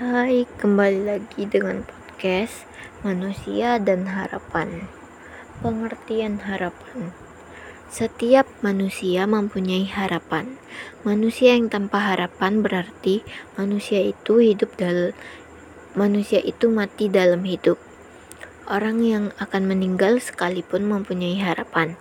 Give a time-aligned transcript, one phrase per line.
[0.00, 2.64] Hai, kembali lagi dengan podcast
[3.04, 4.88] Manusia dan Harapan.
[5.60, 7.12] Pengertian harapan.
[7.92, 10.56] Setiap manusia mempunyai harapan.
[11.04, 13.20] Manusia yang tanpa harapan berarti
[13.60, 15.12] manusia itu hidup dalam
[15.92, 17.76] manusia itu mati dalam hidup.
[18.72, 22.00] Orang yang akan meninggal sekalipun mempunyai harapan,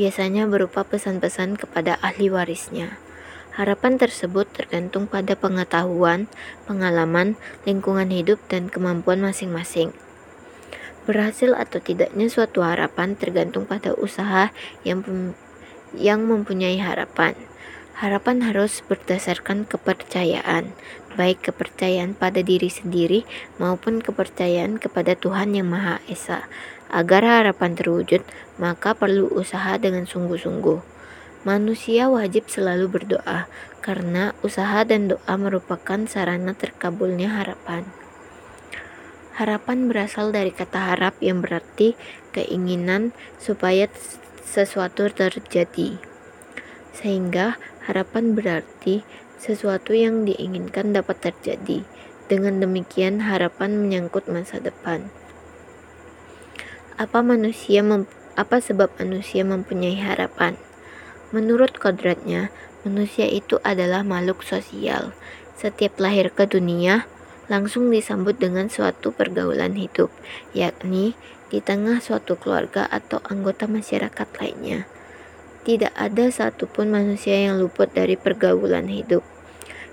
[0.00, 3.03] biasanya berupa pesan-pesan kepada ahli warisnya.
[3.54, 6.26] Harapan tersebut tergantung pada pengetahuan,
[6.66, 9.94] pengalaman, lingkungan hidup, dan kemampuan masing-masing.
[11.06, 14.50] Berhasil atau tidaknya suatu harapan tergantung pada usaha
[14.82, 15.06] yang
[15.94, 17.38] yang mempunyai harapan.
[17.94, 20.74] Harapan harus berdasarkan kepercayaan,
[21.14, 23.22] baik kepercayaan pada diri sendiri
[23.62, 26.50] maupun kepercayaan kepada Tuhan Yang Maha Esa.
[26.90, 28.26] Agar harapan terwujud,
[28.58, 30.93] maka perlu usaha dengan sungguh-sungguh.
[31.44, 33.52] Manusia wajib selalu berdoa,
[33.84, 37.84] karena usaha dan doa merupakan sarana terkabulnya harapan.
[39.36, 42.00] Harapan berasal dari kata harap yang berarti
[42.32, 43.92] keinginan supaya
[44.40, 46.00] sesuatu terjadi.
[46.96, 49.04] Sehingga harapan berarti
[49.36, 51.84] sesuatu yang diinginkan dapat terjadi.
[52.24, 55.12] Dengan demikian harapan menyangkut masa depan.
[56.96, 57.84] Apa manusia
[58.32, 60.56] apa sebab manusia mempunyai harapan?
[61.34, 62.54] Menurut kodratnya,
[62.86, 65.10] manusia itu adalah makhluk sosial.
[65.58, 67.10] Setiap lahir ke dunia,
[67.50, 70.14] langsung disambut dengan suatu pergaulan hidup,
[70.54, 71.18] yakni
[71.50, 74.86] di tengah suatu keluarga atau anggota masyarakat lainnya.
[75.66, 79.26] Tidak ada satupun manusia yang luput dari pergaulan hidup.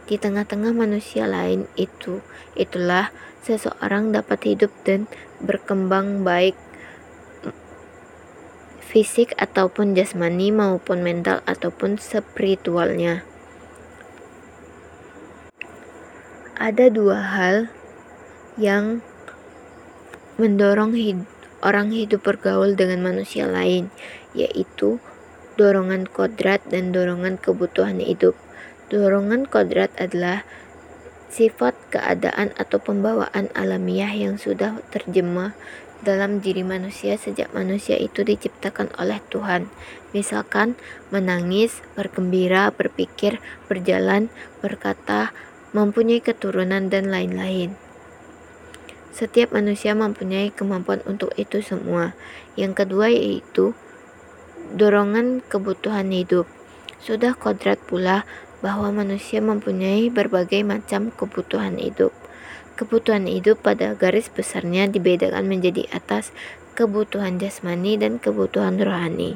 [0.06, 2.22] Di tengah-tengah manusia lain itu,
[2.54, 3.10] itulah
[3.42, 5.10] seseorang dapat hidup dan
[5.42, 6.54] berkembang baik
[8.82, 13.24] fisik ataupun jasmani maupun mental ataupun spiritualnya.
[16.58, 17.70] Ada dua hal
[18.60, 19.00] yang
[20.36, 21.24] mendorong hid
[21.62, 23.94] orang hidup bergaul dengan manusia lain,
[24.34, 24.98] yaitu
[25.56, 28.34] dorongan kodrat dan dorongan kebutuhan hidup.
[28.90, 30.44] Dorongan kodrat adalah
[31.32, 35.56] sifat keadaan atau pembawaan alamiah yang sudah terjemah
[36.02, 39.70] dalam diri manusia sejak manusia itu diciptakan oleh Tuhan.
[40.12, 40.76] Misalkan
[41.14, 43.38] menangis, bergembira, berpikir,
[43.70, 45.32] berjalan, berkata,
[45.72, 47.78] mempunyai keturunan dan lain-lain.
[49.12, 52.16] Setiap manusia mempunyai kemampuan untuk itu semua.
[52.56, 53.76] Yang kedua yaitu
[54.76, 56.48] dorongan kebutuhan hidup.
[57.04, 58.24] Sudah kodrat pula
[58.64, 62.14] bahwa manusia mempunyai berbagai macam kebutuhan hidup.
[62.80, 66.32] Kebutuhan hidup pada garis besarnya dibedakan menjadi atas
[66.74, 69.36] kebutuhan jasmani dan kebutuhan rohani.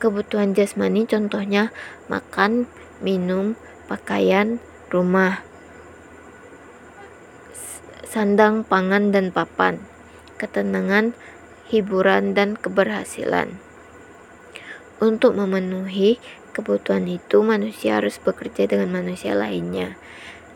[0.00, 1.70] Kebutuhan jasmani contohnya
[2.10, 2.66] makan,
[3.04, 3.54] minum,
[3.86, 4.58] pakaian,
[4.90, 5.44] rumah,
[8.14, 9.82] sandang, pangan, dan papan,
[10.38, 11.18] ketenangan,
[11.66, 13.58] hiburan, dan keberhasilan.
[15.02, 16.22] Untuk memenuhi
[16.54, 19.98] kebutuhan itu, manusia harus bekerja dengan manusia lainnya.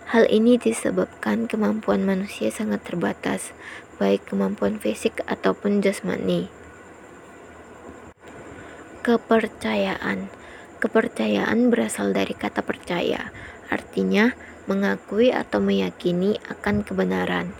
[0.09, 3.53] Hal ini disebabkan kemampuan manusia sangat terbatas,
[4.01, 6.49] baik kemampuan fisik ataupun jasmani.
[9.05, 10.33] Kepercayaan
[10.81, 13.35] Kepercayaan berasal dari kata percaya,
[13.69, 14.33] artinya
[14.65, 17.53] mengakui atau meyakini akan kebenaran.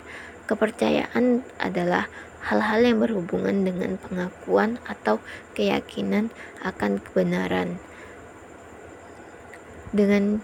[0.49, 2.09] Kepercayaan adalah
[2.49, 5.21] hal-hal yang berhubungan dengan pengakuan atau
[5.53, 6.33] keyakinan
[6.65, 7.77] akan kebenaran.
[9.93, 10.41] Dengan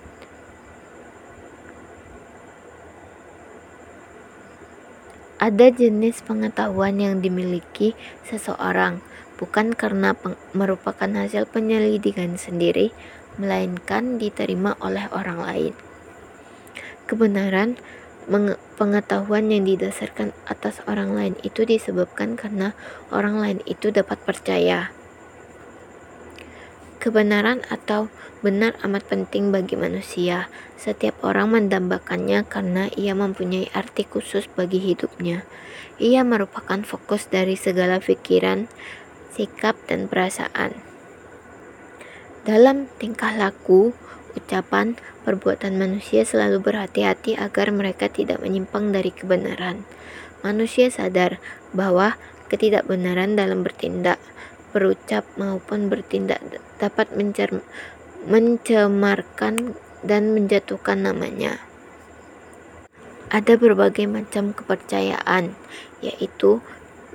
[5.35, 7.91] Ada jenis pengetahuan yang dimiliki
[8.23, 9.03] seseorang
[9.35, 10.15] bukan karena
[10.55, 12.95] merupakan hasil penyelidikan sendiri,
[13.35, 15.73] melainkan diterima oleh orang lain.
[17.03, 17.75] Kebenaran
[18.79, 22.71] pengetahuan yang didasarkan atas orang lain itu disebabkan karena
[23.11, 24.95] orang lain itu dapat percaya.
[27.05, 28.09] Kebenaran atau
[28.41, 30.49] benar amat penting bagi manusia.
[30.73, 35.45] Setiap orang mendambakannya karena ia mempunyai arti khusus bagi hidupnya.
[36.01, 38.65] Ia merupakan fokus dari segala pikiran,
[39.29, 40.73] sikap, dan perasaan.
[42.41, 43.93] Dalam tingkah laku,
[44.33, 44.97] ucapan,
[45.29, 49.85] perbuatan manusia selalu berhati-hati agar mereka tidak menyimpang dari kebenaran.
[50.41, 51.37] Manusia sadar
[51.69, 52.17] bahwa
[52.49, 54.17] ketidakbenaran dalam bertindak
[54.75, 56.43] berucap maupun bertindak
[56.75, 57.07] dapat
[58.27, 59.55] mencemarkan
[60.03, 61.63] dan menjatuhkan namanya.
[63.31, 65.55] Ada berbagai macam kepercayaan,
[66.03, 66.59] yaitu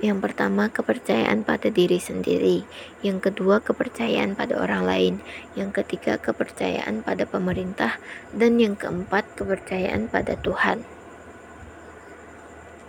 [0.01, 2.65] yang pertama, kepercayaan pada diri sendiri.
[3.05, 5.13] Yang kedua, kepercayaan pada orang lain.
[5.53, 8.01] Yang ketiga, kepercayaan pada pemerintah.
[8.33, 10.81] Dan yang keempat, kepercayaan pada Tuhan.